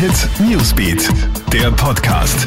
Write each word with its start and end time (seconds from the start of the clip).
Hit 0.00 0.30
Newsbeat, 0.40 1.10
der 1.52 1.70
Podcast. 1.72 2.46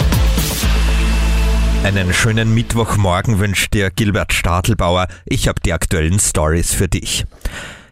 Einen 1.83 2.11
schönen 2.11 2.51
Mittwochmorgen 2.51 3.37
wünscht 3.37 3.75
dir 3.75 3.91
Gilbert 3.91 4.33
Stadelbauer. 4.33 5.07
Ich 5.25 5.47
habe 5.47 5.61
die 5.63 5.71
aktuellen 5.71 6.19
Stories 6.19 6.73
für 6.73 6.87
dich. 6.87 7.25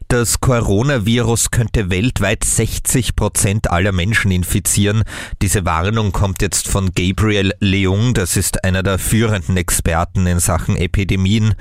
Das 0.07 0.39
Coronavirus 0.39 1.51
könnte 1.51 1.91
weltweit 1.91 2.43
60 2.43 3.15
Prozent 3.15 3.69
aller 3.69 3.91
Menschen 3.91 4.31
infizieren. 4.31 5.03
Diese 5.43 5.63
Warnung 5.63 6.11
kommt 6.11 6.41
jetzt 6.41 6.67
von 6.67 6.89
Gabriel 6.95 7.53
Leung, 7.59 8.15
das 8.15 8.37
ist 8.37 8.63
einer 8.63 8.81
der 8.81 8.97
führenden 8.97 9.57
Experten 9.57 10.25
in 10.25 10.39
Sachen 10.39 10.75
Epidemien. 10.75 11.53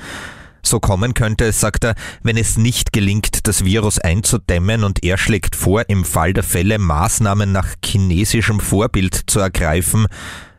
So 0.70 0.78
kommen 0.78 1.14
könnte 1.14 1.46
es, 1.46 1.58
sagt 1.58 1.82
er, 1.82 1.96
wenn 2.22 2.36
es 2.36 2.56
nicht 2.56 2.92
gelingt, 2.92 3.48
das 3.48 3.64
Virus 3.64 3.98
einzudämmen 3.98 4.84
und 4.84 5.02
er 5.02 5.18
schlägt 5.18 5.56
vor, 5.56 5.88
im 5.88 6.04
Fall 6.04 6.32
der 6.32 6.44
Fälle 6.44 6.78
Maßnahmen 6.78 7.50
nach 7.50 7.74
chinesischem 7.84 8.60
Vorbild 8.60 9.20
zu 9.26 9.40
ergreifen. 9.40 10.06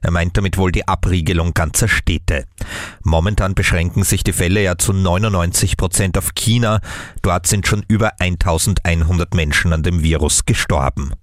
Er 0.02 0.12
meint 0.12 0.36
damit 0.36 0.58
wohl 0.58 0.74
die 0.74 0.86
Abriegelung 0.86 1.54
ganzer 1.54 1.88
Städte. 1.88 2.44
Momentan 3.04 3.56
beschränken 3.56 4.04
sich 4.04 4.26
die 4.26 4.34
Fälle 4.34 4.62
ja 4.62 4.78
zu 4.78 4.92
99 4.92 5.78
Prozent 5.78 6.18
auf 6.18 6.36
China. 6.36 6.82
Dort 7.22 7.48
sind 7.48 7.66
schon 7.66 7.86
über 7.88 8.20
1100 8.20 9.34
Menschen 9.34 9.72
an 9.72 9.82
dem 9.82 10.04
Virus 10.04 10.46
gestorben. 10.46 11.14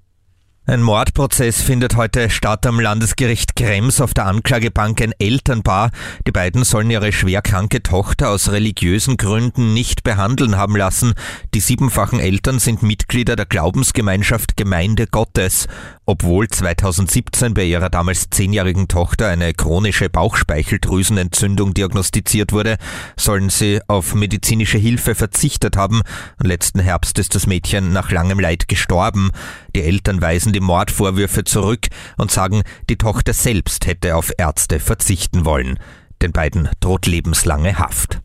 Ein 0.70 0.82
Mordprozess 0.82 1.62
findet 1.62 1.96
heute 1.96 2.28
statt 2.28 2.66
am 2.66 2.78
Landesgericht 2.78 3.56
Krems 3.56 4.02
auf 4.02 4.12
der 4.12 4.27
Anklagebank 4.27 5.00
ein 5.00 5.14
Elternpaar. 5.18 5.91
Die 6.27 6.30
beiden 6.30 6.62
sollen 6.62 6.91
ihre 6.91 7.10
schwerkranke 7.10 7.82
Tochter 7.82 8.28
aus 8.28 8.50
religiösen 8.50 9.16
Gründen 9.16 9.72
nicht 9.72 10.04
behandeln 10.04 10.58
haben 10.58 10.77
lassen. 10.77 11.14
Die 11.54 11.60
siebenfachen 11.60 12.20
Eltern 12.20 12.58
sind 12.58 12.82
Mitglieder 12.82 13.34
der 13.34 13.46
Glaubensgemeinschaft 13.46 14.58
Gemeinde 14.58 15.06
Gottes. 15.06 15.68
Obwohl 16.10 16.48
2017 16.48 17.52
bei 17.52 17.64
ihrer 17.64 17.91
damals 17.91 18.30
zehnjährigen 18.30 18.88
Tochter 18.88 19.28
eine 19.28 19.52
chronische 19.52 20.08
Bauchspeicheldrüsenentzündung 20.08 21.74
diagnostiziert 21.74 22.50
wurde, 22.50 22.78
sollen 23.19 23.50
sie 23.50 23.83
auf 23.88 24.14
medizinische 24.14 24.78
Hilfe 24.78 25.14
verzichtet 25.14 25.77
haben. 25.77 26.00
Letzten 26.42 26.80
Herbst 26.80 27.18
ist 27.18 27.34
das 27.34 27.46
Mädchen 27.46 27.92
nach 27.92 28.10
langem 28.10 28.41
Leid 28.41 28.68
gestorben. 28.68 29.33
Die 29.77 29.83
Eltern 29.83 30.22
weisen 30.22 30.55
die 30.55 30.60
Mordvorwürfe 30.60 31.44
zurück 31.44 31.88
und 32.16 32.30
sagen, 32.30 32.62
die 32.88 32.96
Tochter 32.96 33.34
selbst 33.34 33.86
hätte 33.86 34.16
auf 34.16 34.33
Ärzte 34.38 34.80
verzichten 34.80 35.44
wollen. 35.44 35.78
Den 36.22 36.33
beiden 36.33 36.70
droht 36.80 37.05
lebenslange 37.05 37.78
Haft. 37.78 38.22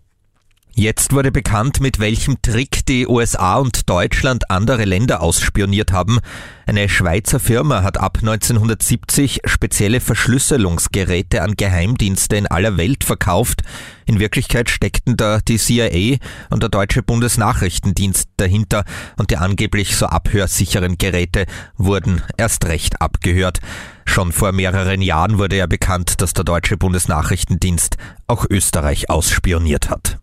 Jetzt 0.76 1.14
wurde 1.14 1.32
bekannt, 1.32 1.82
mit 1.82 2.00
welchem 2.00 2.42
Trick 2.42 2.84
die 2.88 3.06
USA 3.06 3.58
und 3.58 3.88
Deutschland 3.92 4.50
andere 4.50 4.86
Länder 4.86 5.22
ausspioniert 5.22 5.92
haben. 5.92 6.18
Eine 6.66 6.90
Schweizer 6.90 7.40
Firma 7.40 7.84
hat 7.84 8.00
ab 8.00 8.18
1970 8.22 9.42
spezielle 9.46 10.00
Verschlüsselungsgeräte 10.00 11.44
an 11.44 11.54
Geheimdienste 11.56 12.38
in 12.38 12.48
aller 12.48 12.76
Welt 12.76 13.04
verkauft. 13.04 13.62
In 14.08 14.20
Wirklichkeit 14.20 14.72
steckten 14.72 15.16
da 15.16 15.42
die 15.48 15.60
CIA 15.60 16.18
und 16.50 16.64
der 16.64 16.70
deutsche 16.70 17.04
Bundesnachrichtendienst 17.04 18.30
dahinter 18.38 18.84
und 19.20 19.30
die 19.30 19.38
angeblich 19.38 19.96
so 19.96 20.08
abhörsicheren 20.08 20.98
Geräte 20.98 21.46
wurden 21.78 22.24
erst 22.36 22.66
recht 22.66 23.00
abgehört. 23.00 23.60
Schon 24.06 24.32
vor 24.32 24.52
mehreren 24.52 25.04
Jahren 25.04 25.38
wurde 25.38 25.58
ja 25.58 25.68
bekannt, 25.68 26.20
dass 26.20 26.34
der 26.34 26.46
deutsche 26.46 26.78
Bundesnachrichtendienst 26.78 27.98
auch 28.26 28.48
Österreich 28.50 29.12
ausspioniert 29.12 29.92
hat. 29.92 30.18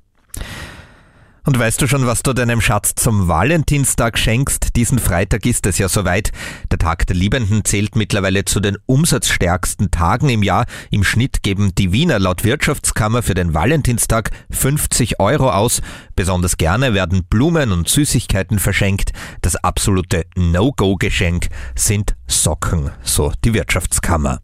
Und 1.45 1.59
weißt 1.59 1.81
du 1.81 1.87
schon, 1.87 2.07
was 2.07 2.23
du 2.23 2.33
deinem 2.33 2.61
Schatz 2.61 2.95
zum 2.95 3.29
Valentinstag 3.29 4.19
schenkst? 4.19 4.77
Diesen 4.77 4.99
Freitag 4.99 5.47
ist 5.47 5.67
es 5.67 5.79
ja 5.79 5.89
soweit. 5.89 6.33
Der 6.71 6.79
Tag 6.79 7.07
der 7.07 7.17
Liebenden 7.17 7.65
zählt 7.65 7.97
mittlerweile 7.97 8.45
zu 8.45 8.61
den 8.61 8.77
umsatzstärksten 8.87 9.91
Tagen 9.91 10.29
im 10.29 10.43
Jahr. 10.43 10.67
Im 10.91 11.03
Schnitt 11.03 11.43
geben 11.43 11.75
die 11.75 11.93
Wiener 11.93 12.19
laut 12.19 12.45
Wirtschaftskammer 12.45 13.23
für 13.23 13.35
den 13.35 13.55
Valentinstag 13.55 14.31
50 14.51 15.19
Euro 15.19 15.51
aus. 15.51 15.81
Besonders 16.15 16.59
gerne 16.59 16.93
werden 16.93 17.25
Blumen 17.25 17.73
und 17.73 17.89
Süßigkeiten 17.89 18.59
verschenkt. 18.59 19.13
Das 19.41 19.57
absolute 19.57 20.27
No-Go-Geschenk 20.37 21.49
sind 21.75 22.17
Socken, 22.27 22.91
so 23.03 23.33
die 23.45 23.55
Wirtschaftskammer. 23.55 24.41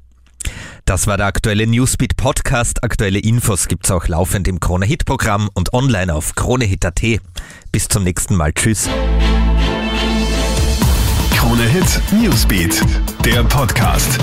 Das 0.86 1.08
war 1.08 1.16
der 1.16 1.26
aktuelle 1.26 1.66
Newsbeat 1.66 2.16
Podcast. 2.16 2.84
Aktuelle 2.84 3.18
Infos 3.18 3.66
gibt's 3.66 3.90
auch 3.90 4.06
laufend 4.06 4.46
im 4.46 4.60
Krone 4.60 4.86
Hit 4.86 5.04
Programm 5.04 5.50
und 5.52 5.72
online 5.72 6.14
auf 6.14 6.36
kronehit.at. 6.36 7.02
Bis 7.72 7.88
zum 7.88 8.04
nächsten 8.04 8.36
Mal. 8.36 8.52
Tschüss. 8.52 8.88
Krone 11.36 11.64
Hit 11.64 12.00
Newsbeat, 12.12 12.80
der 13.24 13.42
Podcast. 13.42 14.20